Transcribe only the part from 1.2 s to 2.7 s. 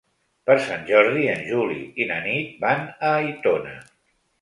en Juli i na Nit